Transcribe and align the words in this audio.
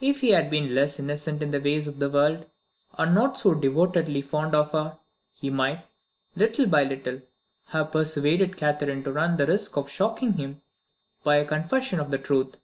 If 0.00 0.20
he 0.22 0.30
had 0.30 0.48
been 0.48 0.74
less 0.74 0.98
innocent 0.98 1.42
in 1.42 1.50
the 1.50 1.60
ways 1.60 1.86
of 1.86 1.98
the 1.98 2.08
world, 2.08 2.46
and 2.98 3.14
not 3.14 3.36
so 3.36 3.52
devotedly 3.52 4.22
fond 4.22 4.54
of 4.54 4.72
her, 4.72 4.96
he 5.30 5.50
might, 5.50 5.84
little 6.34 6.64
by 6.64 6.84
little, 6.84 7.20
have 7.66 7.92
persuaded 7.92 8.56
Catherine 8.56 9.04
to 9.04 9.12
run 9.12 9.36
the 9.36 9.44
risk 9.46 9.76
of 9.76 9.90
shocking 9.90 10.32
him 10.32 10.62
by 11.22 11.36
a 11.36 11.44
confession 11.44 12.00
of 12.00 12.10
the 12.10 12.16
truth. 12.16 12.56